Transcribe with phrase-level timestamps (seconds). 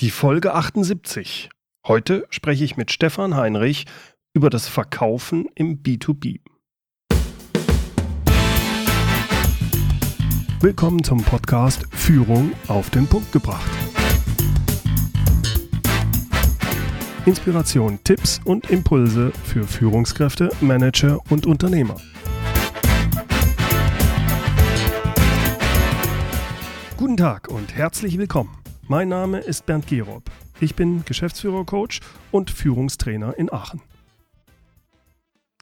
[0.00, 1.48] Die Folge 78.
[1.86, 3.86] Heute spreche ich mit Stefan Heinrich
[4.34, 6.40] über das Verkaufen im B2B.
[10.60, 13.70] Willkommen zum Podcast Führung auf den Punkt gebracht.
[17.24, 21.96] Inspiration, Tipps und Impulse für Führungskräfte, Manager und Unternehmer.
[26.98, 28.65] Guten Tag und herzlich willkommen.
[28.88, 30.30] Mein Name ist Bernd Gerob.
[30.60, 31.98] Ich bin Geschäftsführer-Coach
[32.30, 33.82] und Führungstrainer in Aachen.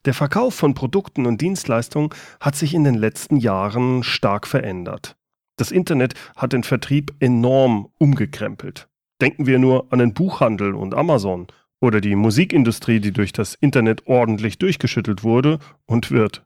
[0.04, 5.16] Der Verkauf von Produkten und Dienstleistungen hat sich in den letzten Jahren stark verändert.
[5.56, 8.88] Das Internet hat den Vertrieb enorm umgekrempelt.
[9.22, 11.46] Denken wir nur an den Buchhandel und Amazon
[11.80, 16.44] oder die Musikindustrie, die durch das Internet ordentlich durchgeschüttelt wurde und wird.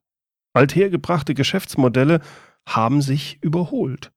[0.53, 2.20] Althergebrachte Geschäftsmodelle
[2.69, 4.12] haben sich überholt.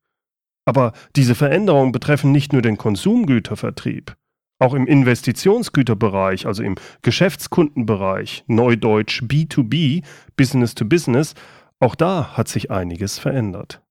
[0.65, 4.15] Aber diese Veränderungen betreffen nicht nur den Konsumgütervertrieb.
[4.59, 10.03] Auch im Investitionsgüterbereich, also im Geschäftskundenbereich, Neudeutsch B2B,
[10.37, 11.33] Business to Business,
[11.79, 13.81] auch da hat sich einiges verändert.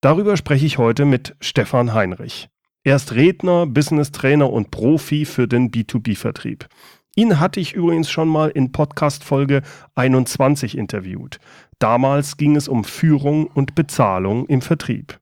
[0.00, 2.48] Darüber spreche ich heute mit Stefan Heinrich.
[2.82, 6.68] Er ist Redner, Business Trainer und Profi für den B2B-Vertrieb.
[7.16, 9.62] Ihn hatte ich übrigens schon mal in Podcast Folge
[9.94, 11.38] 21 interviewt.
[11.78, 15.18] Damals ging es um Führung und Bezahlung im Vertrieb.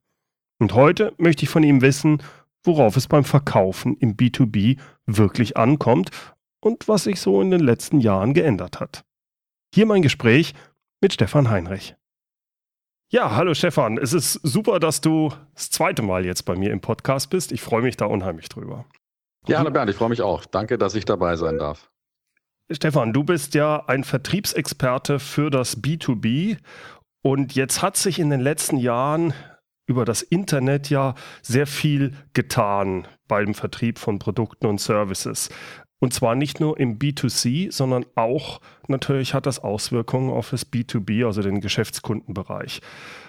[0.65, 2.23] Und heute möchte ich von ihm wissen,
[2.63, 6.09] worauf es beim Verkaufen im B2B wirklich ankommt
[6.59, 9.05] und was sich so in den letzten Jahren geändert hat.
[9.75, 10.55] Hier mein Gespräch
[11.03, 11.97] mit Stefan Heinrich.
[13.13, 16.81] Ja, hallo Stefan, es ist super, dass du das zweite Mal jetzt bei mir im
[16.81, 17.53] Podcast bist.
[17.53, 18.87] Ich freue mich da unheimlich drüber.
[19.47, 20.47] Ja, hallo Bernd, ich freue mich auch.
[20.47, 21.91] Danke, dass ich dabei sein darf.
[22.71, 26.57] Stefan, du bist ja ein Vertriebsexperte für das B2B
[27.21, 29.35] und jetzt hat sich in den letzten Jahren
[29.87, 35.51] über das Internet ja sehr viel getan beim Vertrieb von Produkten und Services.
[35.99, 41.25] Und zwar nicht nur im B2C, sondern auch natürlich hat das Auswirkungen auf das B2B,
[41.25, 42.83] also den Geschäftskundenbereich.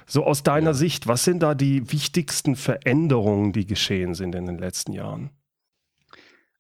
[0.06, 0.74] So aus deiner ja.
[0.74, 5.30] Sicht, was sind da die wichtigsten Veränderungen, die geschehen sind in den letzten Jahren?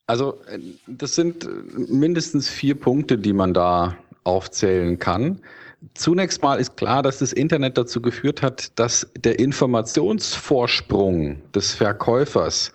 [0.07, 1.49] Also äh, das sind
[1.89, 5.41] mindestens vier Punkte, die man da aufzählen kann.
[5.93, 12.73] Zunächst mal ist klar, dass das Internet dazu geführt hat, dass der Informationsvorsprung des Verkäufers,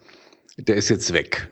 [0.57, 1.51] der ist jetzt weg.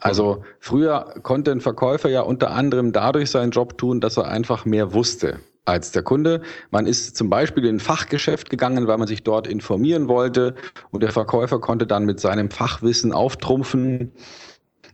[0.00, 4.64] Also früher konnte ein Verkäufer ja unter anderem dadurch seinen Job tun, dass er einfach
[4.64, 6.42] mehr wusste als der Kunde.
[6.70, 10.54] Man ist zum Beispiel in ein Fachgeschäft gegangen, weil man sich dort informieren wollte
[10.90, 14.12] und der Verkäufer konnte dann mit seinem Fachwissen auftrumpfen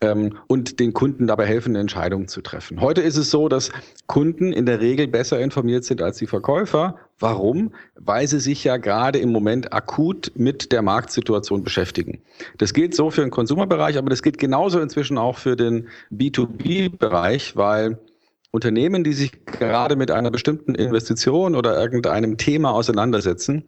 [0.02, 2.80] ähm, und den Kunden dabei helfen, Entscheidungen zu treffen.
[2.80, 3.70] Heute ist es so, dass
[4.06, 6.96] Kunden in der Regel besser informiert sind als die Verkäufer.
[7.18, 7.72] Warum?
[7.94, 12.20] Weil sie sich ja gerade im Moment akut mit der Marktsituation beschäftigen.
[12.58, 17.56] Das gilt so für den Konsumerbereich, aber das gilt genauso inzwischen auch für den B2B-Bereich,
[17.56, 17.98] weil
[18.50, 23.64] Unternehmen, die sich gerade mit einer bestimmten Investition oder irgendeinem Thema auseinandersetzen,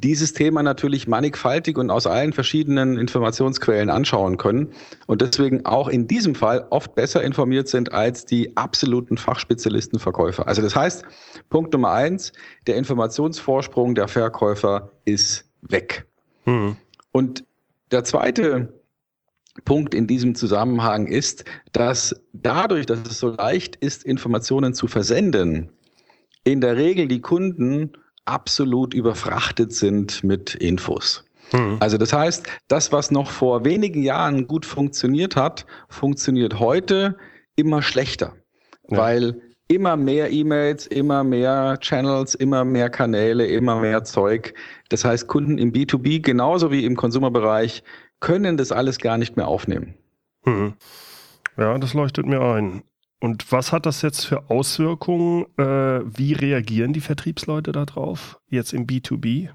[0.00, 4.72] dieses Thema natürlich mannigfaltig und aus allen verschiedenen Informationsquellen anschauen können
[5.06, 10.48] und deswegen auch in diesem Fall oft besser informiert sind als die absoluten Fachspezialisten Verkäufer.
[10.48, 11.04] Also das heißt,
[11.50, 12.32] Punkt Nummer eins,
[12.66, 16.06] der Informationsvorsprung der Verkäufer ist weg.
[16.46, 16.76] Mhm.
[17.12, 17.44] Und
[17.90, 18.72] der zweite
[19.64, 25.70] Punkt in diesem Zusammenhang ist, dass dadurch, dass es so leicht ist, Informationen zu versenden,
[26.44, 27.92] in der Regel die Kunden
[28.24, 31.24] absolut überfrachtet sind mit Infos.
[31.50, 31.78] Hm.
[31.80, 37.16] Also das heißt, das, was noch vor wenigen Jahren gut funktioniert hat, funktioniert heute
[37.56, 38.34] immer schlechter,
[38.88, 38.98] ja.
[38.98, 44.54] weil immer mehr E-Mails, immer mehr Channels, immer mehr Kanäle, immer mehr Zeug.
[44.88, 47.84] Das heißt, Kunden im B2B genauso wie im Konsumerbereich
[48.18, 49.94] können das alles gar nicht mehr aufnehmen.
[50.44, 50.74] Hm.
[51.56, 52.82] Ja, das leuchtet mir ein.
[53.20, 55.44] Und was hat das jetzt für Auswirkungen?
[55.58, 59.50] Äh, wie reagieren die Vertriebsleute darauf, jetzt im B2B?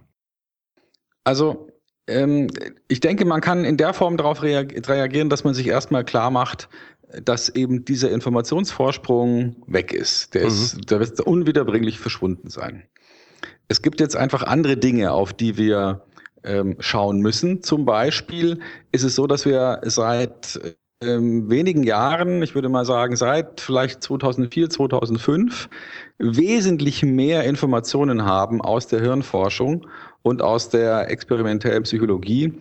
[1.24, 1.68] Also,
[2.08, 2.48] ähm,
[2.88, 6.70] ich denke, man kann in der Form darauf reagieren, dass man sich erstmal klar macht,
[7.24, 10.36] dass eben dieser Informationsvorsprung weg ist.
[10.36, 10.48] Der, mhm.
[10.48, 12.84] ist, der wird unwiederbringlich verschwunden sein.
[13.68, 16.06] Es gibt jetzt einfach andere Dinge, auf die wir
[16.44, 17.64] ähm, schauen müssen.
[17.64, 18.60] Zum Beispiel
[18.92, 20.60] ist es so, dass wir seit
[21.06, 25.70] ähm, wenigen Jahren, ich würde mal sagen seit vielleicht 2004, 2005,
[26.18, 29.88] wesentlich mehr Informationen haben aus der Hirnforschung
[30.22, 32.54] und aus der experimentellen Psychologie,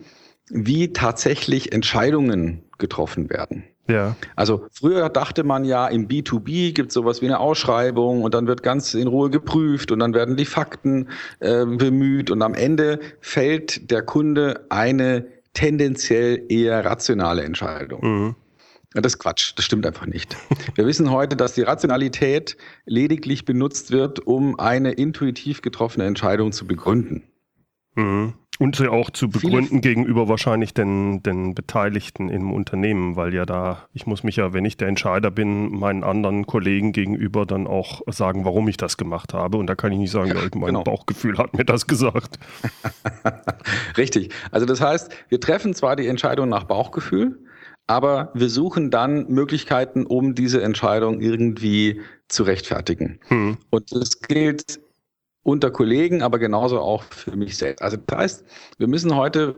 [0.49, 3.63] wie tatsächlich Entscheidungen getroffen werden.
[3.87, 4.15] Ja.
[4.35, 8.47] Also früher dachte man ja, im B2B gibt es sowas wie eine Ausschreibung und dann
[8.47, 11.09] wird ganz in Ruhe geprüft und dann werden die Fakten
[11.39, 18.01] äh, bemüht und am Ende fällt der Kunde eine tendenziell eher rationale Entscheidung.
[18.03, 18.35] Mhm.
[18.93, 20.37] Das ist Quatsch, das stimmt einfach nicht.
[20.75, 22.55] Wir wissen heute, dass die Rationalität
[22.85, 27.23] lediglich benutzt wird, um eine intuitiv getroffene Entscheidung zu begründen.
[27.95, 28.35] Mhm.
[28.57, 33.87] Und sie auch zu begründen gegenüber wahrscheinlich den, den Beteiligten im Unternehmen, weil ja da,
[33.93, 38.01] ich muss mich ja, wenn ich der Entscheider bin, meinen anderen Kollegen gegenüber dann auch
[38.07, 39.57] sagen, warum ich das gemacht habe.
[39.57, 40.83] Und da kann ich nicht sagen, ja, mein genau.
[40.83, 42.39] Bauchgefühl hat mir das gesagt.
[43.97, 44.33] Richtig.
[44.51, 47.37] Also das heißt, wir treffen zwar die Entscheidung nach Bauchgefühl,
[47.87, 53.19] aber wir suchen dann Möglichkeiten, um diese Entscheidung irgendwie zu rechtfertigen.
[53.27, 53.57] Hm.
[53.69, 54.79] Und das gilt
[55.45, 57.83] unter Kollegen, aber genauso auch für mich selbst.
[57.83, 58.45] Also das heißt,
[58.79, 59.55] wir müssen heute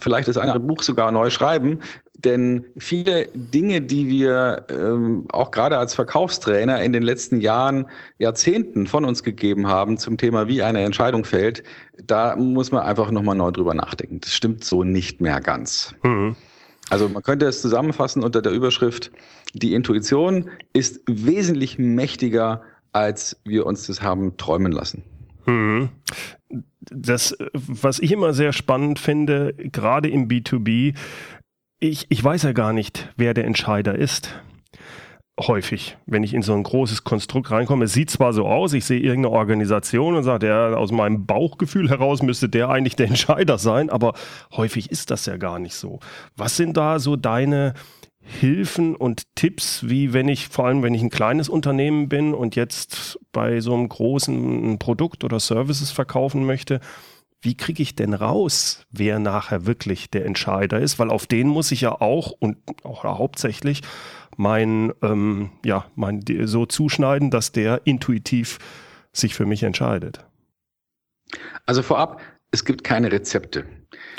[0.00, 1.80] vielleicht das eine Buch sogar neu schreiben,
[2.14, 7.86] denn viele Dinge, die wir ähm, auch gerade als Verkaufstrainer in den letzten Jahren,
[8.18, 11.62] Jahrzehnten von uns gegeben haben zum Thema, wie eine Entscheidung fällt,
[12.02, 14.20] da muss man einfach nochmal neu drüber nachdenken.
[14.20, 15.94] Das stimmt so nicht mehr ganz.
[16.02, 16.36] Mhm.
[16.88, 19.12] Also man könnte es zusammenfassen unter der Überschrift,
[19.52, 25.04] die Intuition ist wesentlich mächtiger, als wir uns das haben träumen lassen.
[25.48, 25.88] Hm.
[26.90, 30.94] Das, was ich immer sehr spannend finde, gerade im B2B,
[31.80, 34.40] ich, ich weiß ja gar nicht, wer der Entscheider ist
[35.40, 37.84] häufig, wenn ich in so ein großes Konstrukt reinkomme.
[37.84, 41.88] Es sieht zwar so aus, ich sehe irgendeine Organisation und sage, ja, aus meinem Bauchgefühl
[41.88, 44.14] heraus müsste der eigentlich der Entscheider sein, aber
[44.52, 46.00] häufig ist das ja gar nicht so.
[46.36, 47.74] Was sind da so deine
[48.28, 52.56] Hilfen und Tipps, wie wenn ich, vor allem wenn ich ein kleines Unternehmen bin und
[52.56, 56.80] jetzt bei so einem großen Produkt oder Services verkaufen möchte,
[57.40, 60.98] wie kriege ich denn raus, wer nachher wirklich der Entscheider ist?
[60.98, 63.80] Weil auf den muss ich ja auch und auch hauptsächlich
[64.36, 68.58] mein, ähm, ja, mein, so zuschneiden, dass der intuitiv
[69.12, 70.24] sich für mich entscheidet.
[71.64, 72.20] Also vorab,
[72.50, 73.64] es gibt keine Rezepte.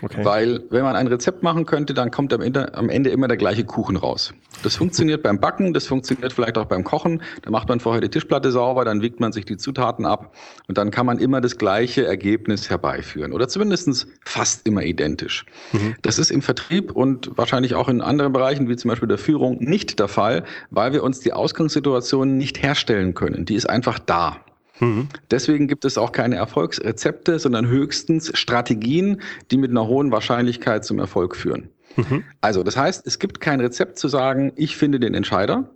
[0.01, 0.24] Okay.
[0.24, 3.38] Weil wenn man ein Rezept machen könnte, dann kommt am Ende, am Ende immer der
[3.38, 4.33] gleiche Kuchen raus.
[4.63, 7.21] Das funktioniert beim Backen, das funktioniert vielleicht auch beim Kochen.
[7.44, 10.33] Da macht man vorher die Tischplatte sauber, dann wiegt man sich die Zutaten ab
[10.68, 13.33] und dann kann man immer das gleiche Ergebnis herbeiführen.
[13.33, 15.45] Oder zumindest fast immer identisch.
[15.71, 15.95] Mhm.
[16.01, 19.57] Das ist im Vertrieb und wahrscheinlich auch in anderen Bereichen, wie zum Beispiel der Führung,
[19.60, 23.45] nicht der Fall, weil wir uns die Ausgangssituation nicht herstellen können.
[23.45, 24.38] Die ist einfach da.
[24.79, 25.07] Mhm.
[25.31, 29.21] Deswegen gibt es auch keine Erfolgsrezepte, sondern höchstens Strategien,
[29.51, 31.69] die mit einer hohen Wahrscheinlichkeit zum Erfolg führen.
[31.95, 32.23] Mhm.
[32.41, 35.69] Also, das heißt, es gibt kein Rezept zu sagen, ich finde den Entscheider,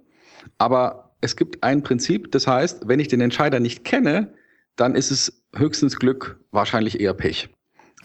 [0.57, 4.33] aber es gibt ein Prinzip, das heißt, wenn ich den Entscheider nicht kenne,
[4.75, 7.49] dann ist es höchstens Glück, wahrscheinlich eher Pech.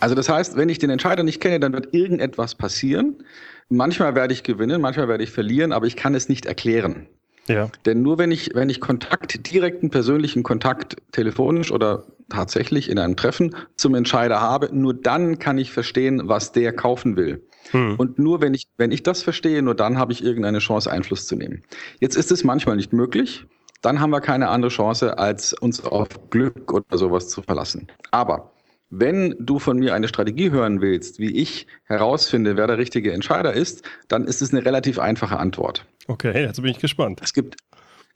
[0.00, 3.24] Also das heißt, wenn ich den Entscheider nicht kenne, dann wird irgendetwas passieren.
[3.68, 7.08] Manchmal werde ich gewinnen, manchmal werde ich verlieren, aber ich kann es nicht erklären.
[7.48, 7.70] Ja.
[7.86, 13.16] Denn nur wenn ich, wenn ich Kontakt, direkten persönlichen Kontakt telefonisch oder tatsächlich in einem
[13.16, 17.42] Treffen zum Entscheider habe, nur dann kann ich verstehen, was der kaufen will.
[17.70, 17.96] Hm.
[17.96, 21.26] Und nur wenn ich, wenn ich das verstehe, nur dann habe ich irgendeine Chance, Einfluss
[21.26, 21.64] zu nehmen.
[22.00, 23.46] Jetzt ist es manchmal nicht möglich.
[23.80, 27.86] Dann haben wir keine andere Chance, als uns auf Glück oder sowas zu verlassen.
[28.10, 28.52] Aber
[28.90, 33.52] wenn du von mir eine Strategie hören willst, wie ich herausfinde, wer der richtige Entscheider
[33.52, 35.86] ist, dann ist es eine relativ einfache Antwort.
[36.08, 37.20] Okay, jetzt bin ich gespannt.
[37.22, 37.56] Es gibt,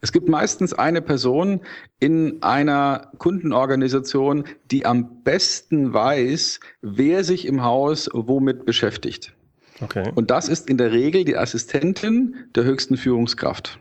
[0.00, 1.60] es gibt meistens eine Person
[2.00, 9.34] in einer Kundenorganisation, die am besten weiß, wer sich im Haus womit beschäftigt.
[9.80, 10.10] Okay.
[10.14, 13.78] Und das ist in der Regel die Assistentin der höchsten Führungskraft.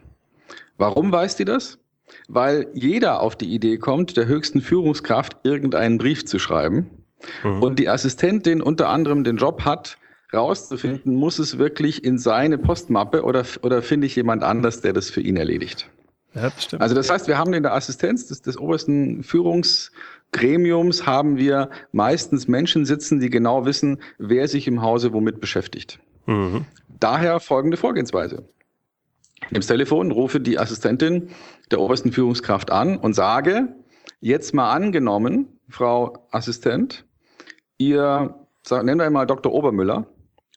[0.78, 1.80] Warum weiß die das?
[2.28, 6.90] Weil jeder auf die Idee kommt, der höchsten Führungskraft irgendeinen Brief zu schreiben.
[7.44, 7.64] Mhm.
[7.64, 9.98] Und die Assistentin unter anderem den Job hat,
[10.34, 15.10] rauszufinden, muss es wirklich in seine Postmappe oder, oder finde ich jemand anders, der das
[15.10, 15.90] für ihn erledigt?
[16.34, 16.82] Ja, das stimmt.
[16.82, 22.48] Also das heißt, wir haben in der Assistenz des, des obersten Führungsgremiums haben wir meistens
[22.48, 26.00] Menschen sitzen, die genau wissen, wer sich im Hause womit beschäftigt.
[26.26, 26.66] Mhm.
[27.00, 28.46] Daher folgende Vorgehensweise.
[29.44, 31.30] Ich nehme das Telefon, rufe die Assistentin
[31.72, 33.76] der obersten Führungskraft an und sage,
[34.22, 37.06] jetzt mal angenommen, Frau Assistent,
[37.78, 38.36] ihr,
[38.70, 39.52] nennen wir mal Dr.
[39.52, 40.06] Obermüller,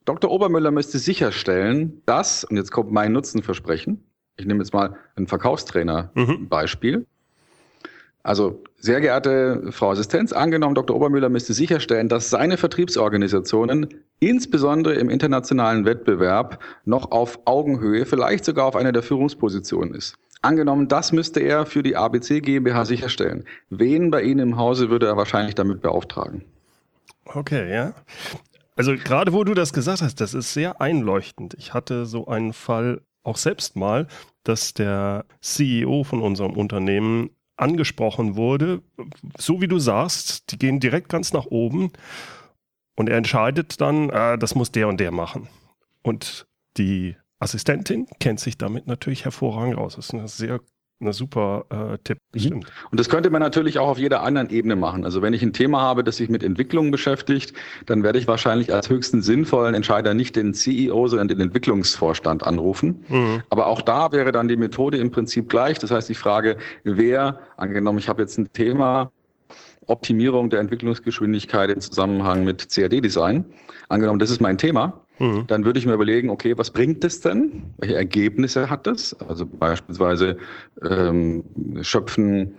[0.04, 0.30] Dr.
[0.30, 4.04] Obermüller müsste sicherstellen, dass, und jetzt kommt mein Nutzenversprechen,
[4.36, 6.98] ich nehme jetzt mal ein Verkaufstrainer-Beispiel.
[6.98, 7.06] Mhm.
[8.22, 10.96] Also, sehr geehrte Frau Assistenz, angenommen, Dr.
[10.96, 18.64] Obermüller müsste sicherstellen, dass seine Vertriebsorganisationen insbesondere im internationalen Wettbewerb noch auf Augenhöhe, vielleicht sogar
[18.64, 20.16] auf einer der Führungspositionen ist.
[20.40, 23.44] Angenommen, das müsste er für die ABC GmbH sicherstellen.
[23.68, 26.44] Wen bei Ihnen im Hause würde er wahrscheinlich damit beauftragen?
[27.26, 27.94] Okay, ja.
[28.76, 31.54] Also gerade wo du das gesagt hast, das ist sehr einleuchtend.
[31.54, 34.08] Ich hatte so einen Fall auch selbst mal,
[34.42, 38.82] dass der CEO von unserem Unternehmen angesprochen wurde,
[39.38, 41.92] so wie du sagst, die gehen direkt ganz nach oben
[42.96, 45.48] Und er entscheidet dann, äh, das muss der und der machen.
[46.02, 49.96] Und die Assistentin kennt sich damit natürlich hervorragend aus.
[49.96, 50.60] Das ist eine sehr
[51.00, 52.62] eine super äh, Tipp, mhm.
[52.90, 55.04] Und das könnte man natürlich auch auf jeder anderen Ebene machen.
[55.04, 57.52] Also wenn ich ein Thema habe, das sich mit Entwicklung beschäftigt,
[57.86, 63.04] dann werde ich wahrscheinlich als höchsten sinnvollen Entscheider nicht den CEO, sondern den Entwicklungsvorstand anrufen.
[63.08, 63.42] Mhm.
[63.50, 65.78] Aber auch da wäre dann die Methode im Prinzip gleich.
[65.78, 69.10] Das heißt, die Frage, wer, angenommen, ich habe jetzt ein Thema,
[69.86, 73.44] Optimierung der Entwicklungsgeschwindigkeit im Zusammenhang mit CAD-Design.
[73.88, 75.46] Angenommen, das ist mein Thema, mhm.
[75.46, 77.74] dann würde ich mir überlegen, okay, was bringt es denn?
[77.78, 79.14] Welche Ergebnisse hat das?
[79.20, 80.36] Also beispielsweise
[80.82, 81.44] ähm,
[81.82, 82.54] Schöpfen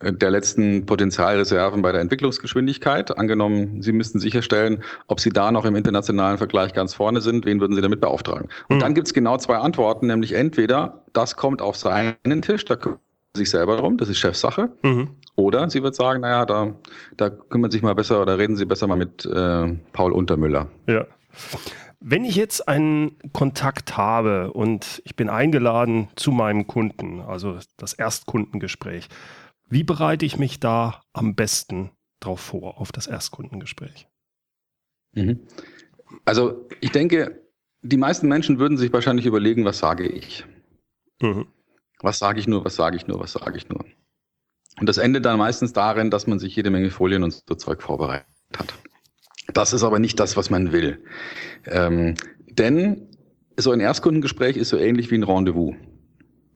[0.00, 3.18] der letzten Potenzialreserven bei der Entwicklungsgeschwindigkeit.
[3.18, 7.60] Angenommen, Sie müssten sicherstellen, ob Sie da noch im internationalen Vergleich ganz vorne sind, wen
[7.60, 8.48] würden Sie damit beauftragen?
[8.68, 8.80] Und mhm.
[8.80, 13.00] dann gibt es genau zwei Antworten, nämlich entweder das kommt auf seinen Tisch, da kümmert
[13.36, 15.08] sich selber darum, das ist Chefsache, mhm.
[15.40, 16.74] Oder sie wird sagen, naja, da,
[17.16, 20.68] da kümmern sich mal besser oder reden Sie besser mal mit äh, Paul Untermüller.
[20.86, 21.06] Ja.
[22.00, 27.92] Wenn ich jetzt einen Kontakt habe und ich bin eingeladen zu meinem Kunden, also das
[27.92, 29.08] Erstkundengespräch,
[29.68, 34.08] wie bereite ich mich da am besten drauf vor, auf das Erstkundengespräch?
[35.12, 35.40] Mhm.
[36.24, 37.42] Also ich denke,
[37.82, 40.44] die meisten Menschen würden sich wahrscheinlich überlegen, was sage ich?
[41.20, 41.48] Mhm.
[42.00, 43.84] Was sage ich nur, was sage ich nur, was sage ich nur?
[44.78, 47.82] Und das endet dann meistens darin, dass man sich jede Menge Folien und so Zeug
[47.82, 48.26] vorbereitet
[48.56, 48.74] hat.
[49.52, 51.02] Das ist aber nicht das, was man will.
[51.66, 52.14] Ähm,
[52.50, 53.08] denn
[53.56, 55.74] so ein Erstkundengespräch ist so ähnlich wie ein Rendezvous.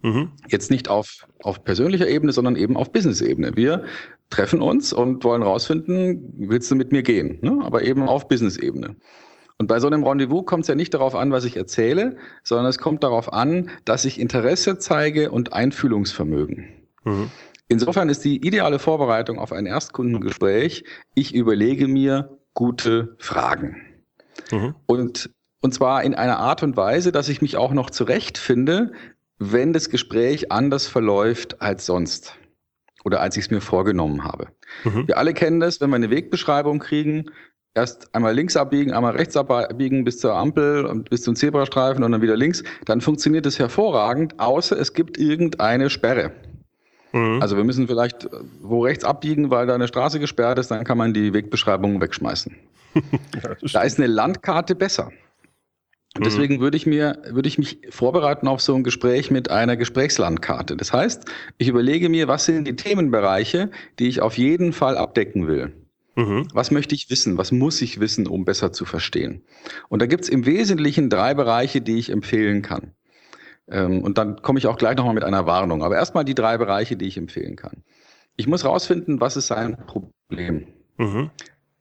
[0.03, 0.33] Mhm.
[0.49, 3.57] Jetzt nicht auf, auf persönlicher Ebene, sondern eben auf Business-Ebene.
[3.57, 3.85] Wir
[4.31, 7.39] treffen uns und wollen rausfinden, willst du mit mir gehen?
[7.41, 7.61] Ne?
[7.63, 8.97] Aber eben auf Business-Ebene.
[9.59, 12.67] Und bei so einem Rendezvous kommt es ja nicht darauf an, was ich erzähle, sondern
[12.67, 16.69] es kommt darauf an, dass ich Interesse zeige und Einfühlungsvermögen.
[17.05, 17.31] Mhm.
[17.69, 20.85] Insofern ist die ideale Vorbereitung auf ein Erstkundengespräch,
[21.15, 23.83] ich überlege mir gute Fragen.
[24.51, 24.75] Mhm.
[24.87, 25.31] Und,
[25.61, 28.93] und zwar in einer Art und Weise, dass ich mich auch noch zurechtfinde,
[29.39, 32.37] wenn das Gespräch anders verläuft als sonst
[33.05, 34.49] oder als ich es mir vorgenommen habe.
[34.85, 35.09] Mhm.
[35.09, 37.27] Wir alle kennen das, wenn wir eine Wegbeschreibung kriegen,
[37.75, 42.13] erst einmal links abbiegen, einmal rechts abbiegen bis zur Ampel und bis zum Zebrastreifen und
[42.13, 46.33] dann wieder links, dann funktioniert es hervorragend, außer es gibt irgendeine Sperre.
[47.15, 47.41] Mhm.
[47.41, 48.29] Also wir müssen vielleicht
[48.61, 52.57] wo rechts abbiegen, weil da eine Straße gesperrt ist, dann kann man die Wegbeschreibung wegschmeißen.
[53.73, 55.13] da ist eine Landkarte besser.
[56.17, 56.25] Und mhm.
[56.25, 60.77] deswegen würde ich mir, würde ich mich vorbereiten auf so ein Gespräch mit einer Gesprächslandkarte.
[60.77, 61.25] Das heißt,
[61.57, 65.73] ich überlege mir, was sind die Themenbereiche, die ich auf jeden Fall abdecken will.
[66.17, 66.49] Mhm.
[66.53, 67.39] Was möchte ich wissen?
[67.39, 69.43] Was muss ich wissen, um besser zu verstehen?
[69.89, 72.93] Und da gibt es im Wesentlichen drei Bereiche, die ich empfehlen kann.
[73.69, 75.83] Ähm, und dann komme ich auch gleich nochmal mit einer Warnung.
[75.83, 77.83] Aber erstmal die drei Bereiche, die ich empfehlen kann.
[78.37, 80.67] Ich muss rausfinden, was ist sein Problem?
[80.97, 81.31] Mhm.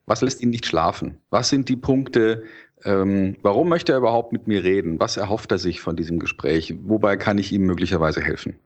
[0.06, 1.18] Was lässt ihn nicht schlafen?
[1.30, 2.44] Was sind die Punkte,
[2.84, 5.00] ähm, warum möchte er überhaupt mit mir reden?
[5.00, 6.74] Was erhofft er sich von diesem Gespräch?
[6.82, 8.58] Wobei kann ich ihm möglicherweise helfen?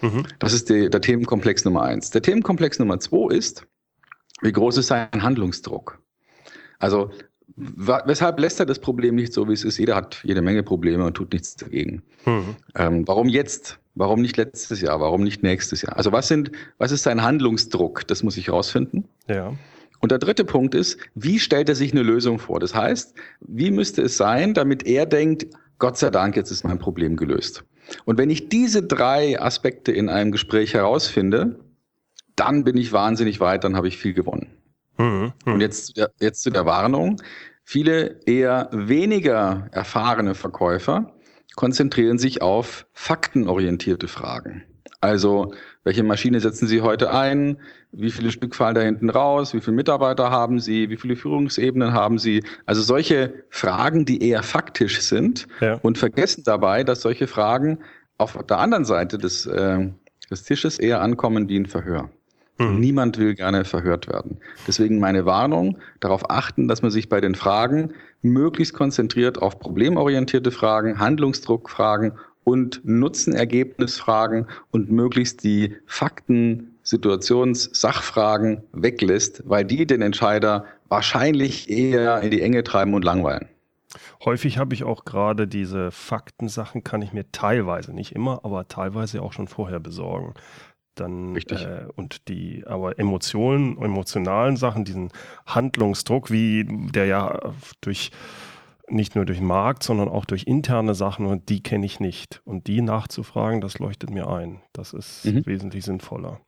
[0.00, 0.26] Mhm.
[0.38, 2.10] Das ist die, der Themenkomplex Nummer eins.
[2.10, 3.66] Der Themenkomplex Nummer zwei ist,
[4.42, 6.00] wie groß ist sein Handlungsdruck?
[6.78, 7.10] Also
[7.54, 9.78] Weshalb lässt er das Problem nicht so, wie es ist?
[9.78, 12.02] Jeder hat jede Menge Probleme und tut nichts dagegen.
[12.24, 12.56] Mhm.
[12.74, 13.78] Ähm, warum jetzt?
[13.94, 15.00] Warum nicht letztes Jahr?
[15.00, 15.96] Warum nicht nächstes Jahr?
[15.96, 18.06] Also was sind, was ist sein Handlungsdruck?
[18.08, 19.08] Das muss ich herausfinden.
[19.28, 19.54] Ja.
[20.00, 22.60] Und der dritte Punkt ist, wie stellt er sich eine Lösung vor?
[22.60, 25.46] Das heißt, wie müsste es sein, damit er denkt,
[25.78, 27.64] Gott sei Dank, jetzt ist mein Problem gelöst.
[28.04, 31.58] Und wenn ich diese drei Aspekte in einem Gespräch herausfinde,
[32.34, 34.48] dann bin ich wahnsinnig weit, dann habe ich viel gewonnen.
[34.98, 35.32] Mhm.
[35.44, 37.20] Und jetzt, jetzt zu der Warnung.
[37.64, 41.12] Viele eher weniger erfahrene Verkäufer
[41.56, 44.62] konzentrieren sich auf faktenorientierte Fragen.
[45.00, 45.52] Also,
[45.84, 47.58] welche Maschine setzen Sie heute ein?
[47.92, 49.54] Wie viele Stück fallen da hinten raus?
[49.54, 50.90] Wie viele Mitarbeiter haben Sie?
[50.90, 52.42] Wie viele Führungsebenen haben Sie?
[52.66, 55.74] Also solche Fragen, die eher faktisch sind ja.
[55.82, 57.78] und vergessen dabei, dass solche Fragen
[58.18, 59.88] auf der anderen Seite des, äh,
[60.30, 62.10] des Tisches eher ankommen wie ein Verhör.
[62.58, 62.80] Mhm.
[62.80, 64.38] Niemand will gerne verhört werden.
[64.66, 70.50] Deswegen meine Warnung, darauf achten, dass man sich bei den Fragen möglichst konzentriert auf problemorientierte
[70.50, 72.12] Fragen, Handlungsdruckfragen
[72.44, 82.20] und Nutzenergebnisfragen und möglichst die Fakten, Situations-, Sachfragen weglässt, weil die den Entscheider wahrscheinlich eher
[82.20, 83.48] in die Enge treiben und langweilen.
[84.24, 89.22] Häufig habe ich auch gerade diese Faktensachen, kann ich mir teilweise, nicht immer, aber teilweise
[89.22, 90.34] auch schon vorher besorgen
[90.96, 95.10] dann äh, und die aber Emotionen, emotionalen Sachen, diesen
[95.46, 98.10] Handlungsdruck, wie der ja durch
[98.88, 102.40] nicht nur durch Markt, sondern auch durch interne Sachen und die kenne ich nicht.
[102.44, 104.62] Und die nachzufragen, das leuchtet mir ein.
[104.72, 105.44] Das ist mhm.
[105.44, 106.40] wesentlich sinnvoller.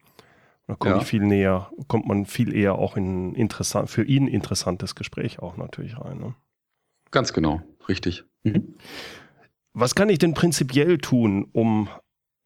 [0.68, 1.00] Da komme ja.
[1.00, 5.56] ich viel näher, kommt man viel eher auch in interessant, für ihn interessantes Gespräch auch
[5.56, 6.18] natürlich rein.
[6.18, 6.34] Ne?
[7.10, 8.24] Ganz genau, richtig.
[8.44, 8.74] Mhm.
[9.72, 11.88] Was kann ich denn prinzipiell tun, um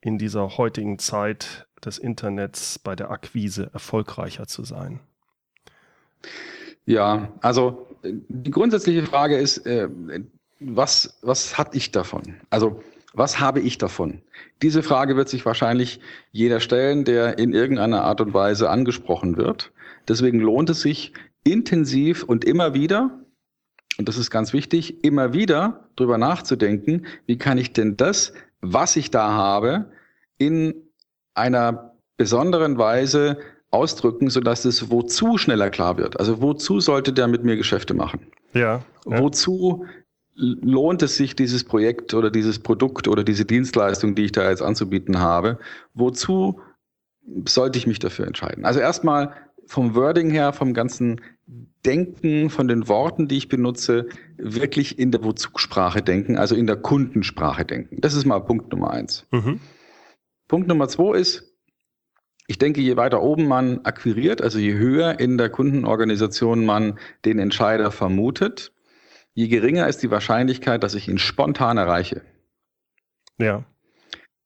[0.01, 5.01] in dieser heutigen Zeit des Internets bei der Akquise erfolgreicher zu sein?
[6.85, 9.89] Ja, also die grundsätzliche Frage ist, äh,
[10.61, 12.37] was, was hat ich davon?
[12.51, 12.83] Also
[13.15, 14.23] was habe ich davon?
[14.63, 19.73] Diese Frage wird sich wahrscheinlich jeder stellen, der in irgendeiner Art und Weise angesprochen wird.
[20.09, 21.13] Deswegen lohnt es sich
[21.45, 23.21] intensiv und immer wieder,
[23.99, 28.97] und das ist ganz wichtig, immer wieder drüber nachzudenken, wie kann ich denn das, was
[28.97, 29.93] ich da habe,
[30.39, 30.82] in
[31.35, 33.39] einer besonderen Weise
[33.71, 36.21] ausdrücken, sodass es wozu schneller klar wird.
[36.21, 38.27] Also wozu sollte der mit mir Geschäfte machen?
[38.53, 38.61] Ja.
[38.61, 38.83] ja.
[39.05, 39.87] Wozu
[40.35, 44.63] lohnt es sich, dieses Projekt oder dieses Produkt oder diese Dienstleistung, die ich da jetzt
[44.63, 45.59] anzubieten habe,
[45.95, 46.61] wozu
[47.47, 48.65] sollte ich mich dafür entscheiden?
[48.65, 49.33] Also erstmal
[49.67, 51.21] vom Wording her, vom ganzen
[51.85, 56.77] Denken, von den Worten, die ich benutze, wirklich in der Wozu-Sprache denken, also in der
[56.77, 58.01] Kundensprache denken.
[58.01, 59.27] Das ist mal Punkt Nummer eins.
[59.31, 59.61] Mhm.
[60.53, 61.57] Punkt Nummer zwei ist,
[62.47, 67.39] ich denke, je weiter oben man akquiriert, also je höher in der Kundenorganisation man den
[67.39, 68.71] Entscheider vermutet,
[69.33, 72.21] je geringer ist die Wahrscheinlichkeit, dass ich ihn spontan erreiche.
[73.39, 73.65] Ja.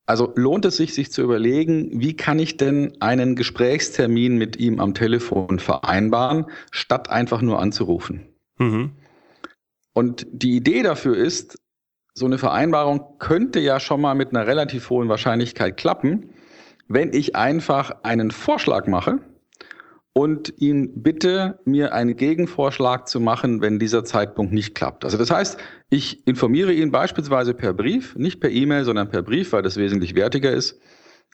[0.05, 4.79] Also lohnt es sich, sich zu überlegen, wie kann ich denn einen Gesprächstermin mit ihm
[4.79, 8.33] am Telefon vereinbaren, statt einfach nur anzurufen.
[8.59, 8.93] Mhm.
[9.93, 11.59] Und die Idee dafür ist,
[12.16, 16.30] so eine Vereinbarung könnte ja schon mal mit einer relativ hohen Wahrscheinlichkeit klappen,
[16.88, 19.18] wenn ich einfach einen Vorschlag mache
[20.14, 25.04] und ihn bitte, mir einen Gegenvorschlag zu machen, wenn dieser Zeitpunkt nicht klappt.
[25.04, 25.58] Also das heißt,
[25.90, 30.14] ich informiere ihn beispielsweise per Brief, nicht per E-Mail, sondern per Brief, weil das wesentlich
[30.14, 30.80] wertiger ist,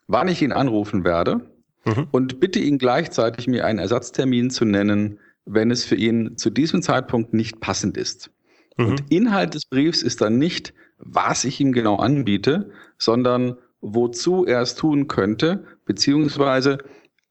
[0.08, 1.42] wann ich ihn anrufen werde
[1.84, 2.08] mhm.
[2.10, 6.82] und bitte ihn gleichzeitig, mir einen Ersatztermin zu nennen, wenn es für ihn zu diesem
[6.82, 8.32] Zeitpunkt nicht passend ist.
[8.76, 8.87] Mhm.
[8.87, 14.61] Und Inhalt des Briefs ist dann nicht, was ich ihm genau anbiete, sondern wozu er
[14.62, 16.78] es tun könnte, beziehungsweise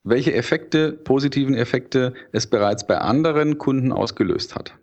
[0.04, 4.75] welche Effekte, positiven Effekte es bereits bei anderen Kunden ausgelöst hat.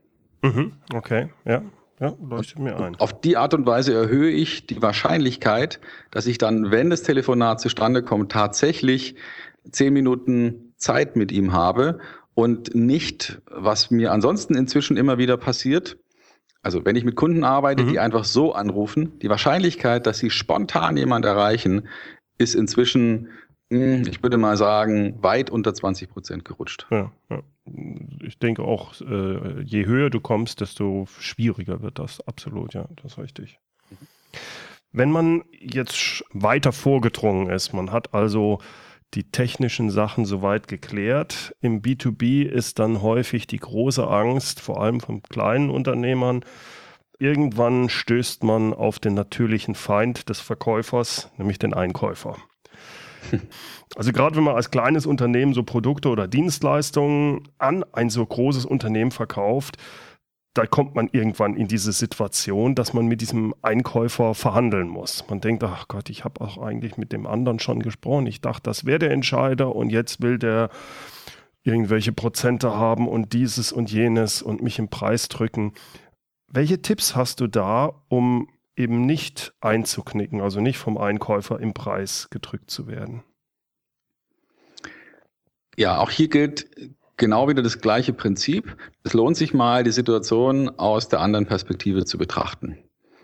[0.42, 1.62] Mhm, okay, ja.
[2.01, 2.94] Ja, leuchtet mir ein.
[2.97, 5.81] Auf die Art und Weise erhöhe ich die Wahrscheinlichkeit,
[6.12, 9.16] dass ich dann, wenn das Telefonat zustande kommt, tatsächlich
[9.73, 11.99] zehn Minuten Zeit mit ihm habe
[12.35, 15.99] und nicht, was mir ansonsten inzwischen immer wieder passiert.
[16.62, 17.88] Also wenn ich mit Kunden arbeite, mhm.
[17.88, 21.88] die einfach so anrufen, die Wahrscheinlichkeit, dass sie spontan jemand erreichen,
[22.37, 23.29] ist inzwischen
[23.71, 26.87] hm, ich würde mal sagen, weit unter 20 Prozent gerutscht.
[26.90, 27.42] Ja, ja.
[28.23, 32.27] Ich denke auch, äh, je höher du kommst, desto schwieriger wird das.
[32.27, 33.59] Absolut, ja, das ist richtig.
[34.90, 38.61] Wenn man jetzt weiter vorgedrungen ist, man hat also
[39.14, 41.55] die technischen Sachen soweit geklärt.
[41.61, 46.44] Im B2B ist dann häufig die große Angst, vor allem von kleinen Unternehmern,
[47.18, 52.37] irgendwann stößt man auf den natürlichen Feind des Verkäufers, nämlich den Einkäufer.
[53.97, 58.66] Also gerade wenn man als kleines Unternehmen so Produkte oder Dienstleistungen an ein so großes
[58.66, 59.79] Unternehmen verkauft,
[60.59, 65.25] da kommt man irgendwann in diese Situation, dass man mit diesem Einkäufer verhandeln muss.
[65.29, 68.27] Man denkt, ach Gott, ich habe auch eigentlich mit dem anderen schon gesprochen.
[68.27, 70.71] Ich dachte, das wäre der Entscheider und jetzt will der
[71.62, 75.75] irgendwelche Prozente haben und dieses und jenes und mich im Preis drücken.
[76.49, 82.31] Welche Tipps hast du da, um eben nicht einzuknicken, also nicht vom Einkäufer im Preis
[82.31, 83.23] gedrückt zu werden.
[85.77, 86.68] Ja, auch hier gilt
[87.18, 88.76] genau wieder das gleiche Prinzip.
[89.04, 92.78] Es lohnt sich mal, die Situation aus der anderen Perspektive zu betrachten.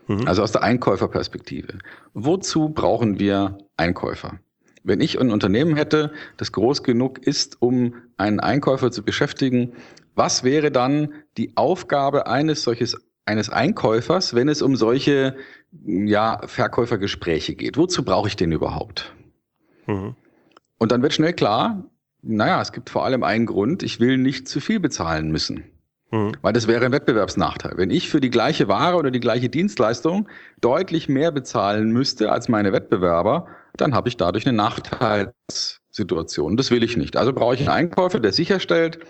[0.07, 0.27] Mhm.
[0.27, 1.79] Also aus der Einkäuferperspektive.
[2.13, 4.39] Wozu brauchen wir Einkäufer?
[4.83, 9.73] Wenn ich ein Unternehmen hätte, das groß genug ist, um einen Einkäufer zu beschäftigen,
[10.15, 15.37] was wäre dann die Aufgabe eines solches eines Einkäufers, wenn es um solche
[15.87, 17.79] ja, Verkäufergespräche geht.
[17.79, 19.15] Wozu brauche ich den überhaupt?
[19.87, 20.15] Mhm.
[20.79, 21.85] Und dann wird schnell klar,
[22.27, 25.65] naja, es gibt vor allem einen Grund, ich will nicht zu viel bezahlen müssen.
[26.11, 26.33] Mhm.
[26.43, 27.77] Weil das wäre ein Wettbewerbsnachteil.
[27.77, 30.29] Wenn ich für die gleiche Ware oder die gleiche Dienstleistung
[30.61, 36.57] deutlich mehr bezahlen müsste als meine Wettbewerber, dann habe ich dadurch eine Nachteilssituation.
[36.57, 37.17] Das will ich nicht.
[37.17, 39.01] Also brauche ich einen Einkäufer, der sicherstellt,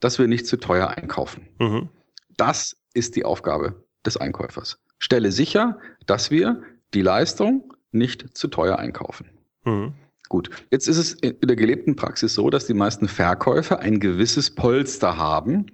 [0.00, 1.48] dass wir nicht zu teuer einkaufen.
[1.58, 1.88] Mhm.
[2.36, 4.78] Das ist die Aufgabe des Einkäufers.
[4.98, 6.62] Stelle sicher, dass wir
[6.94, 9.30] die Leistung nicht zu teuer einkaufen.
[9.64, 9.94] Mhm.
[10.32, 14.54] Gut, jetzt ist es in der gelebten Praxis so, dass die meisten Verkäufer ein gewisses
[14.54, 15.66] Polster haben,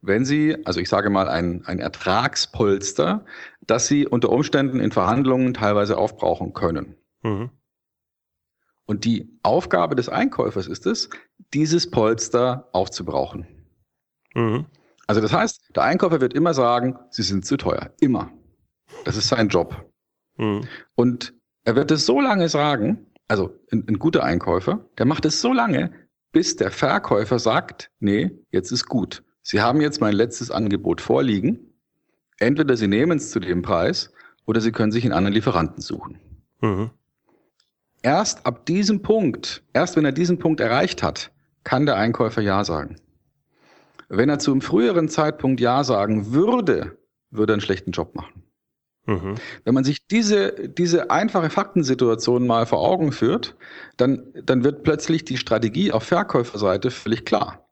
[0.00, 3.24] wenn sie, also ich sage mal ein, ein Ertragspolster,
[3.62, 6.94] das sie unter Umständen in Verhandlungen teilweise aufbrauchen können.
[7.24, 7.50] Mhm.
[8.84, 11.10] Und die Aufgabe des Einkäufers ist es,
[11.52, 13.44] dieses Polster aufzubrauchen.
[14.34, 14.66] Mhm.
[15.08, 17.92] Also das heißt, der Einkäufer wird immer sagen, sie sind zu teuer.
[17.98, 18.30] Immer.
[19.04, 19.90] Das ist sein Job.
[20.36, 20.68] Mhm.
[20.94, 25.40] Und er wird es so lange sagen, also ein, ein, guter Einkäufer, der macht es
[25.40, 25.92] so lange,
[26.32, 29.22] bis der Verkäufer sagt, nee, jetzt ist gut.
[29.42, 31.72] Sie haben jetzt mein letztes Angebot vorliegen.
[32.38, 34.12] Entweder Sie nehmen es zu dem Preis
[34.44, 36.18] oder Sie können sich einen anderen Lieferanten suchen.
[36.60, 36.90] Mhm.
[38.02, 41.32] Erst ab diesem Punkt, erst wenn er diesen Punkt erreicht hat,
[41.64, 42.96] kann der Einkäufer Ja sagen.
[44.08, 46.98] Wenn er zu einem früheren Zeitpunkt Ja sagen würde,
[47.30, 48.44] würde er einen schlechten Job machen.
[49.06, 49.36] Mhm.
[49.64, 53.56] Wenn man sich diese, diese einfache Faktensituation mal vor Augen führt,
[53.96, 57.68] dann, dann wird plötzlich die Strategie auf Verkäuferseite völlig klar.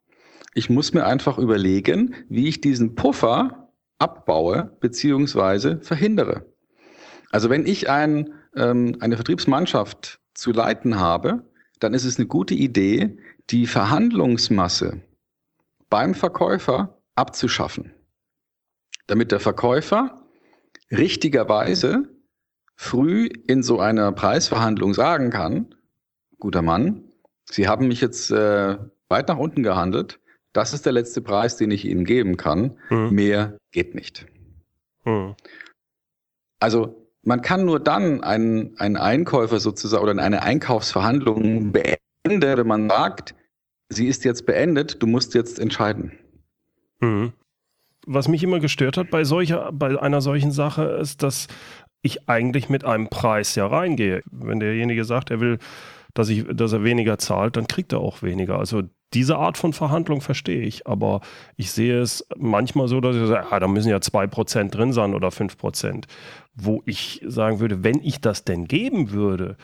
[0.55, 3.69] Ich muss mir einfach überlegen, wie ich diesen Puffer
[3.99, 6.47] abbaue beziehungsweise verhindere.
[7.33, 11.45] Also wenn ich ein, ähm, eine Vertriebsmannschaft zu leiten habe,
[11.81, 13.19] dann ist es eine gute Idee,
[13.51, 15.03] die Verhandlungsmasse
[15.91, 17.93] beim Verkäufer abzuschaffen,
[19.09, 20.24] damit der Verkäufer
[20.97, 22.09] richtigerweise
[22.77, 25.75] früh in so einer Preisverhandlung sagen kann,
[26.39, 27.05] guter Mann,
[27.47, 28.79] Sie haben mich jetzt äh,
[29.09, 30.21] weit nach unten gehandelt,
[30.53, 33.11] das ist der letzte Preis, den ich Ihnen geben kann, mhm.
[33.11, 34.27] mehr geht nicht.
[35.05, 35.35] Mhm.
[36.61, 42.89] Also man kann nur dann einen, einen Einkäufer sozusagen oder eine Einkaufsverhandlung beenden, wenn man
[42.89, 43.35] sagt,
[43.89, 46.19] sie ist jetzt beendet, du musst jetzt entscheiden.
[47.01, 47.33] Mhm.
[48.07, 51.49] Was mich immer gestört hat bei, solcher, bei einer solchen Sache ist, dass
[52.03, 54.23] ich eigentlich mit einem Preis ja reingehe.
[54.31, 55.59] Wenn derjenige sagt, er will,
[56.13, 58.59] dass, ich, dass er weniger zahlt, dann kriegt er auch weniger.
[58.59, 58.83] Also
[59.15, 61.21] diese Art von Verhandlung verstehe ich, aber
[61.57, 65.15] ich sehe es manchmal so, dass ich sage, ah, da müssen ja 2% drin sein
[65.15, 66.05] oder 5%.
[66.55, 69.57] Wo ich sagen würde, wenn ich das denn geben würde,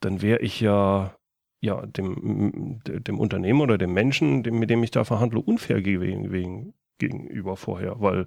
[0.00, 1.14] dann wäre ich ja
[1.60, 6.74] ja, dem, dem Unternehmen oder dem Menschen, dem, mit dem ich da verhandle, unfair wegen,
[6.98, 8.26] gegenüber vorher, weil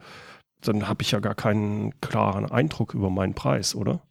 [0.62, 4.02] dann habe ich ja gar keinen klaren Eindruck über meinen Preis, oder?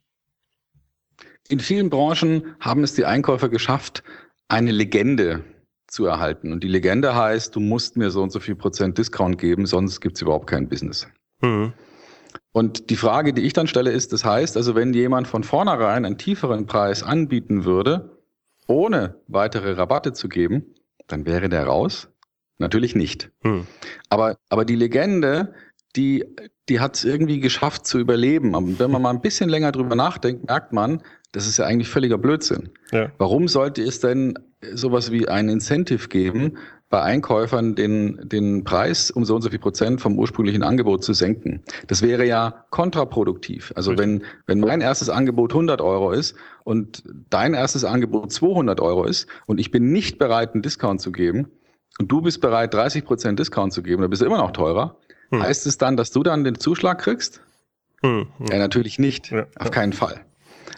[1.49, 4.03] In vielen Branchen haben es die Einkäufer geschafft,
[4.49, 5.45] eine Legende
[5.87, 6.53] zu erhalten.
[6.53, 10.01] Und die Legende heißt, du musst mir so und so viel Prozent Discount geben, sonst
[10.01, 11.09] gibt es überhaupt kein Business.
[11.41, 11.73] Mhm.
[12.53, 16.05] Und die Frage, die ich dann stelle, ist, das heißt, also wenn jemand von vornherein
[16.05, 18.19] einen tieferen Preis anbieten würde,
[18.67, 20.75] ohne weitere Rabatte zu geben,
[21.07, 22.09] dann wäre der raus?
[22.59, 23.31] Natürlich nicht.
[23.43, 23.67] Hm.
[24.09, 25.55] Aber, aber die Legende,
[25.97, 26.25] die,
[26.69, 28.55] die hat es irgendwie geschafft zu überleben.
[28.55, 31.89] Und wenn man mal ein bisschen länger drüber nachdenkt, merkt man, das ist ja eigentlich
[31.89, 32.71] völliger Blödsinn.
[32.91, 33.13] Ja.
[33.19, 34.39] Warum sollte es denn
[34.75, 36.59] sowas wie ein Incentive geben,
[36.91, 41.13] bei Einkäufern den, den Preis um so und so viel Prozent vom ursprünglichen Angebot zu
[41.13, 41.63] senken.
[41.87, 43.73] Das wäre ja kontraproduktiv.
[43.77, 49.05] Also wenn, wenn mein erstes Angebot 100 Euro ist und dein erstes Angebot 200 Euro
[49.05, 51.49] ist und ich bin nicht bereit, einen Discount zu geben
[51.99, 54.97] und du bist bereit, 30 Prozent Discount zu geben, dann bist du immer noch teurer.
[55.31, 55.43] Hm.
[55.43, 57.43] Heißt es dann, dass du dann den Zuschlag kriegst?
[58.03, 58.47] Hm, hm.
[58.51, 59.31] Ja, natürlich nicht.
[59.31, 60.21] Ja, Auf keinen Fall.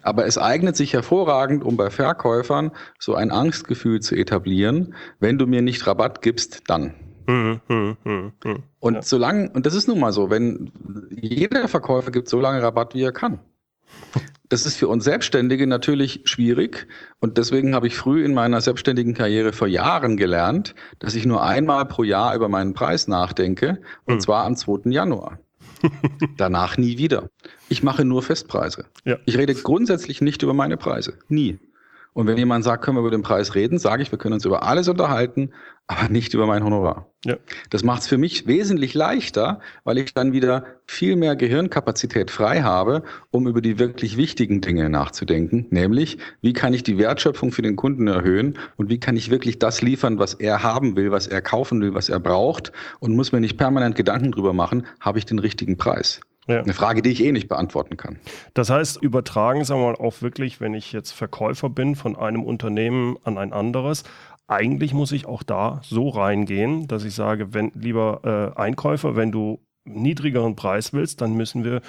[0.03, 4.94] Aber es eignet sich hervorragend, um bei Verkäufern so ein Angstgefühl zu etablieren.
[5.18, 6.94] Wenn du mir nicht Rabatt gibst, dann.
[7.27, 8.33] Hm, hm, hm,
[8.81, 9.03] und ja.
[9.03, 10.73] solange, und das ist nun mal so, wenn
[11.11, 13.40] jeder Verkäufer gibt so lange Rabatt, wie er kann.
[14.51, 16.89] Das ist für uns Selbstständige natürlich schwierig
[17.21, 21.43] und deswegen habe ich früh in meiner selbstständigen Karriere vor Jahren gelernt, dass ich nur
[21.43, 24.91] einmal pro Jahr über meinen Preis nachdenke und zwar am 2.
[24.91, 25.39] Januar.
[26.37, 27.31] Danach nie wieder.
[27.69, 28.87] Ich mache nur Festpreise.
[29.05, 29.19] Ja.
[29.25, 31.19] Ich rede grundsätzlich nicht über meine Preise.
[31.29, 31.61] Nie.
[32.12, 34.44] Und wenn jemand sagt, können wir über den Preis reden, sage ich, wir können uns
[34.44, 35.53] über alles unterhalten,
[35.87, 37.11] aber nicht über mein Honorar.
[37.25, 37.37] Ja.
[37.70, 42.62] Das macht es für mich wesentlich leichter, weil ich dann wieder viel mehr Gehirnkapazität frei
[42.62, 47.62] habe, um über die wirklich wichtigen Dinge nachzudenken, nämlich wie kann ich die Wertschöpfung für
[47.62, 51.27] den Kunden erhöhen und wie kann ich wirklich das liefern, was er haben will, was
[51.27, 55.18] er kaufen will, was er braucht und muss mir nicht permanent Gedanken drüber machen, habe
[55.18, 56.20] ich den richtigen Preis.
[56.51, 56.63] Ja.
[56.63, 58.19] Eine Frage, die ich eh nicht beantworten kann.
[58.55, 62.43] Das heißt, übertragen, sagen wir mal, auch wirklich, wenn ich jetzt Verkäufer bin von einem
[62.43, 64.03] Unternehmen an ein anderes,
[64.49, 69.31] eigentlich muss ich auch da so reingehen, dass ich sage, wenn lieber äh, Einkäufer, wenn
[69.31, 71.83] du niedrigeren Preis willst, dann müssen wir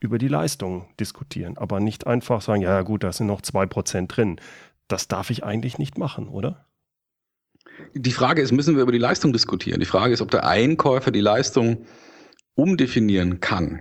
[0.00, 4.40] über die Leistung diskutieren, aber nicht einfach sagen, ja gut, da sind noch 2% drin.
[4.88, 6.66] Das darf ich eigentlich nicht machen, oder?
[7.94, 9.78] Die Frage ist, müssen wir über die Leistung diskutieren?
[9.78, 11.86] Die Frage ist, ob der Einkäufer die Leistung
[12.54, 13.80] umdefinieren kann.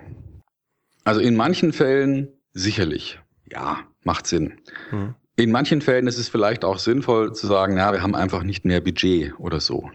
[1.04, 3.20] Also in manchen Fällen sicherlich,
[3.52, 4.60] ja, macht Sinn.
[4.92, 5.16] Mhm.
[5.36, 8.66] In manchen Fällen ist es vielleicht auch sinnvoll zu sagen, ja, wir haben einfach nicht
[8.66, 9.90] mehr Budget oder so.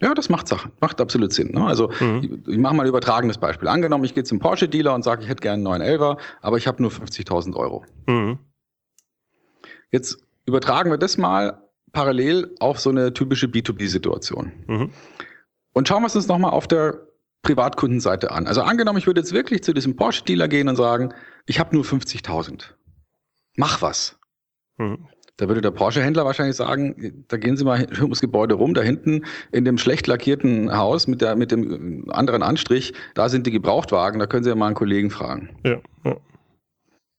[0.00, 1.50] Ja, das macht Sachen, macht absolut Sinn.
[1.52, 1.66] Ne?
[1.66, 2.20] Also mhm.
[2.22, 3.68] ich, ich mache mal ein übertragenes Beispiel.
[3.68, 6.80] Angenommen, ich gehe zum Porsche-Dealer und sage, ich hätte gerne einen 911er, aber ich habe
[6.80, 7.84] nur 50.000 Euro.
[8.06, 8.38] Mhm.
[9.90, 14.52] Jetzt übertragen wir das mal parallel auf so eine typische B2B-Situation.
[14.66, 14.90] Mhm.
[15.72, 17.07] Und schauen wir es uns nochmal auf der
[17.42, 18.46] Privatkundenseite an.
[18.46, 21.14] Also angenommen, ich würde jetzt wirklich zu diesem Porsche-Dealer gehen und sagen,
[21.46, 22.74] ich habe nur 50.000.
[23.56, 24.18] Mach was.
[24.76, 25.08] Mhm.
[25.38, 29.24] Da würde der Porsche-Händler wahrscheinlich sagen, da gehen Sie mal ums Gebäude rum, da hinten
[29.52, 34.18] in dem schlecht lackierten Haus mit, der, mit dem anderen Anstrich, da sind die Gebrauchtwagen,
[34.18, 35.56] da können Sie ja mal einen Kollegen fragen.
[35.64, 36.16] Ja, ja.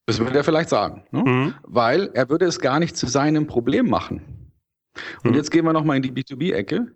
[0.05, 1.23] Das würde er vielleicht sagen, ne?
[1.23, 1.53] mhm.
[1.63, 4.51] weil er würde es gar nicht zu seinem Problem machen.
[5.23, 5.37] Und mhm.
[5.37, 6.87] jetzt gehen wir nochmal in die B2B-Ecke.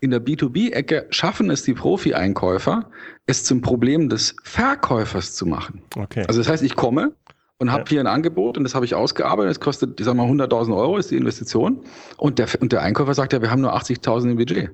[0.00, 2.90] In der B2B-Ecke schaffen es die Profi-Einkäufer,
[3.26, 5.82] es zum Problem des Verkäufers zu machen.
[5.96, 6.24] Okay.
[6.28, 7.12] Also das heißt, ich komme
[7.58, 7.88] und habe ja.
[7.88, 9.50] hier ein Angebot und das habe ich ausgearbeitet.
[9.50, 11.84] Das kostet, ich sag mal, 100.000 Euro ist die Investition.
[12.16, 14.70] Und der, und der Einkäufer sagt ja, wir haben nur 80.000 im Budget.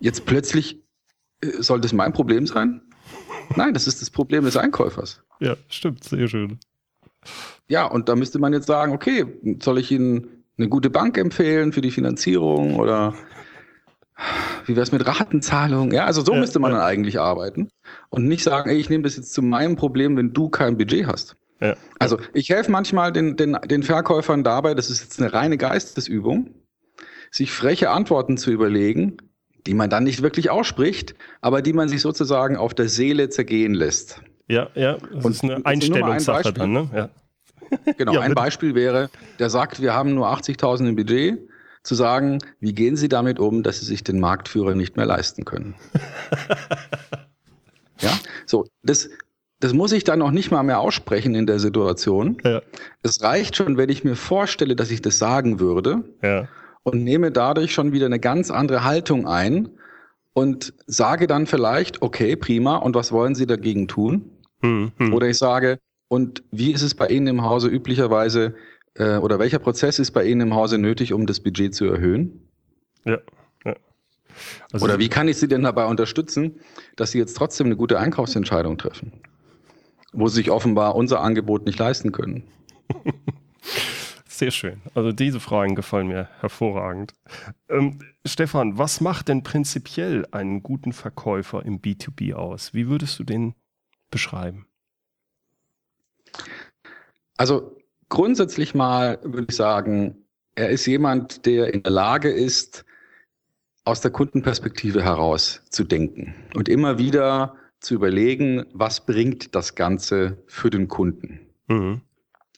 [0.00, 0.82] Jetzt plötzlich
[1.40, 2.82] äh, soll das mein Problem sein?
[3.56, 5.22] Nein, das ist das Problem des Einkäufers.
[5.40, 6.58] Ja, stimmt, sehr schön.
[7.68, 9.24] Ja, und da müsste man jetzt sagen, okay,
[9.62, 13.14] soll ich Ihnen eine gute Bank empfehlen für die Finanzierung oder
[14.66, 15.92] wie wäre es mit Ratenzahlung?
[15.92, 16.78] Ja, also so ja, müsste man ja.
[16.78, 17.68] dann eigentlich arbeiten
[18.10, 21.06] und nicht sagen, ey, ich nehme das jetzt zu meinem Problem, wenn du kein Budget
[21.06, 21.36] hast.
[21.60, 21.74] Ja.
[21.98, 26.50] Also ich helfe manchmal den, den, den Verkäufern dabei, das ist jetzt eine reine Geistesübung,
[27.30, 29.16] sich freche Antworten zu überlegen,
[29.66, 33.74] die man dann nicht wirklich ausspricht, aber die man sich sozusagen auf der Seele zergehen
[33.74, 34.20] lässt.
[34.46, 36.90] Ja, ja, das und ist eine Einstellungssache ein dann, ne?
[36.94, 37.10] Ja.
[37.96, 41.38] Genau, ein Beispiel wäre, der sagt, wir haben nur 80.000 im Budget,
[41.84, 45.44] zu sagen, wie gehen Sie damit um, dass Sie sich den Marktführer nicht mehr leisten
[45.44, 45.74] können?
[48.00, 48.10] ja,
[48.46, 49.10] so, das,
[49.60, 52.38] das muss ich dann noch nicht mal mehr aussprechen in der Situation.
[52.42, 52.62] Ja.
[53.02, 56.48] Es reicht schon, wenn ich mir vorstelle, dass ich das sagen würde ja.
[56.82, 59.68] und nehme dadurch schon wieder eine ganz andere Haltung ein
[60.32, 64.30] und sage dann vielleicht, okay, prima, und was wollen Sie dagegen tun?
[64.62, 65.12] Hm, hm.
[65.12, 68.54] Oder ich sage, und wie ist es bei Ihnen im Hause üblicherweise,
[68.94, 72.48] äh, oder welcher Prozess ist bei Ihnen im Hause nötig, um das Budget zu erhöhen?
[73.04, 73.18] Ja.
[73.64, 73.76] ja.
[74.72, 76.60] Also oder wie kann ich Sie denn dabei unterstützen,
[76.96, 79.12] dass Sie jetzt trotzdem eine gute Einkaufsentscheidung treffen?
[80.12, 82.44] Wo Sie sich offenbar unser Angebot nicht leisten können.
[84.26, 84.82] Sehr schön.
[84.94, 87.12] Also diese Fragen gefallen mir hervorragend.
[87.68, 92.74] Ähm, Stefan, was macht denn prinzipiell einen guten Verkäufer im B2B aus?
[92.74, 93.54] Wie würdest du den
[94.10, 94.66] beschreiben?
[97.36, 97.73] Also
[98.14, 100.24] grundsätzlich mal würde ich sagen,
[100.54, 102.84] er ist jemand, der in der Lage ist,
[103.84, 110.38] aus der Kundenperspektive heraus zu denken und immer wieder zu überlegen, was bringt das Ganze
[110.46, 111.40] für den Kunden.
[111.68, 112.00] Mhm.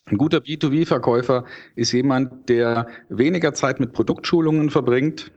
[0.04, 5.32] Ein guter B2B-Verkäufer ist jemand, der weniger Zeit mit Produktschulungen verbringt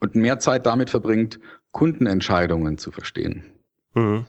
[0.00, 1.38] und mehr Zeit damit verbringt,
[1.70, 3.44] Kundenentscheidungen zu verstehen.
[3.94, 4.26] Mhm.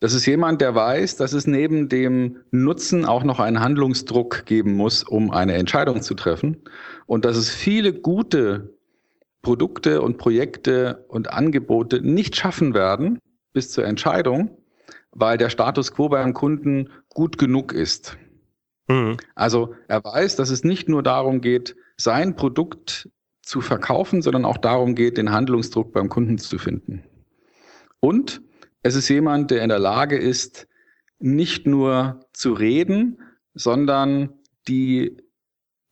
[0.00, 4.74] Das ist jemand, der weiß, dass es neben dem Nutzen auch noch einen Handlungsdruck geben
[4.74, 6.56] muss, um eine Entscheidung zu treffen.
[7.06, 8.74] Und dass es viele gute
[9.42, 13.18] Produkte und Projekte und Angebote nicht schaffen werden
[13.52, 14.56] bis zur Entscheidung,
[15.12, 18.16] weil der Status quo beim Kunden gut genug ist.
[18.88, 19.18] Mhm.
[19.34, 23.10] Also er weiß, dass es nicht nur darum geht, sein Produkt
[23.42, 27.02] zu verkaufen, sondern auch darum geht, den Handlungsdruck beim Kunden zu finden.
[28.00, 28.40] Und
[28.82, 30.66] es ist jemand, der in der Lage ist,
[31.18, 33.20] nicht nur zu reden,
[33.54, 34.30] sondern
[34.68, 35.16] die,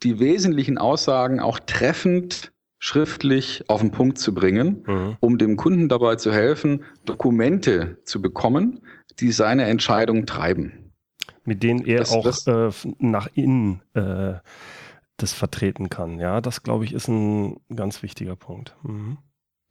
[0.03, 5.17] die wesentlichen Aussagen auch treffend schriftlich auf den Punkt zu bringen, mhm.
[5.21, 8.81] um dem Kunden dabei zu helfen, Dokumente zu bekommen,
[9.19, 10.93] die seine Entscheidung treiben.
[11.45, 14.35] Mit denen er das, auch das, äh, nach innen äh,
[15.17, 16.21] das vertreten kann.
[16.21, 18.77] Ja, das glaube ich ist ein ganz wichtiger Punkt.
[18.83, 19.19] Mhm.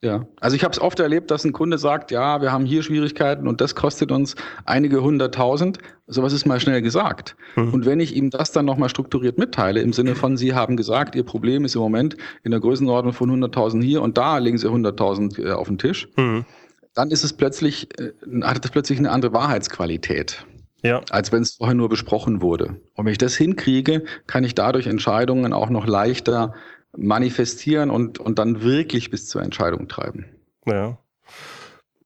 [0.04, 2.84] Ja, also ich habe es oft erlebt, dass ein Kunde sagt, ja, wir haben hier
[2.84, 5.80] Schwierigkeiten und das kostet uns einige hunderttausend.
[6.06, 7.36] Sowas ist mal schnell gesagt.
[7.56, 7.74] Mhm.
[7.74, 11.16] Und wenn ich ihm das dann nochmal strukturiert mitteile, im Sinne von, Sie haben gesagt,
[11.16, 14.68] Ihr Problem ist im Moment in der Größenordnung von 100.000 hier und da legen Sie
[14.68, 16.46] 100.000 äh, auf den Tisch, mhm.
[16.94, 18.12] dann ist es plötzlich, äh,
[18.44, 20.46] hat das plötzlich eine andere Wahrheitsqualität.
[20.84, 21.02] Ja.
[21.10, 22.80] Als wenn es vorher nur besprochen wurde.
[22.94, 26.54] Und wenn ich das hinkriege, kann ich dadurch Entscheidungen auch noch leichter
[26.95, 30.26] manifestieren und, und dann wirklich bis zur Entscheidung treiben.
[30.65, 30.97] Ja.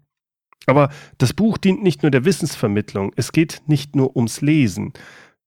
[0.66, 4.94] Aber das Buch dient nicht nur der Wissensvermittlung, es geht nicht nur ums Lesen.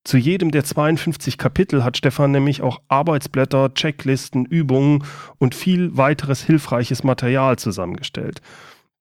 [0.04, 5.04] Zu jedem der 52 Kapitel hat Stefan nämlich auch Arbeitsblätter, Checklisten, Übungen
[5.38, 8.42] und viel weiteres hilfreiches Material zusammengestellt.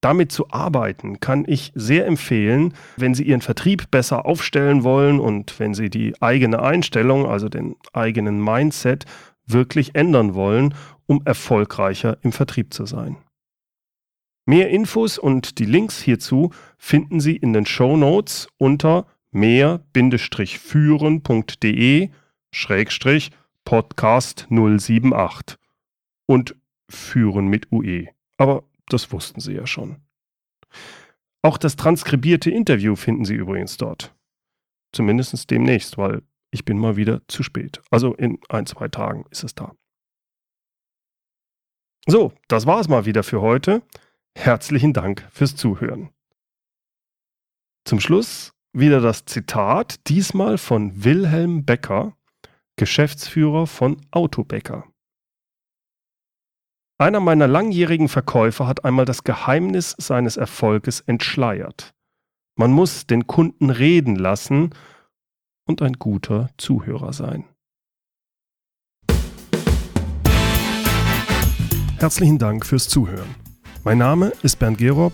[0.01, 5.59] Damit zu arbeiten kann ich sehr empfehlen, wenn Sie Ihren Vertrieb besser aufstellen wollen und
[5.59, 9.05] wenn Sie die eigene Einstellung, also den eigenen Mindset,
[9.45, 10.73] wirklich ändern wollen,
[11.05, 13.17] um erfolgreicher im Vertrieb zu sein.
[14.47, 22.09] Mehr Infos und die Links hierzu finden Sie in den Show Notes unter mehr-führen.de
[23.63, 25.57] Podcast 078
[26.25, 26.55] und
[26.89, 28.07] führen mit UE.
[28.37, 29.97] Aber das wussten Sie ja schon.
[31.41, 34.13] Auch das transkribierte Interview finden Sie übrigens dort.
[34.93, 37.81] Zumindest demnächst, weil ich bin mal wieder zu spät.
[37.89, 39.73] Also in ein, zwei Tagen ist es da.
[42.07, 43.83] So, das war es mal wieder für heute.
[44.35, 46.09] Herzlichen Dank fürs Zuhören.
[47.85, 52.15] Zum Schluss wieder das Zitat, diesmal von Wilhelm Becker,
[52.77, 54.85] Geschäftsführer von Autobäcker.
[56.97, 61.93] Einer meiner langjährigen Verkäufer hat einmal das Geheimnis seines Erfolges entschleiert.
[62.55, 64.69] Man muss den Kunden reden lassen
[65.67, 67.45] und ein guter Zuhörer sein.
[71.97, 73.35] Herzlichen Dank fürs Zuhören.
[73.83, 75.13] Mein Name ist Bernd Gerob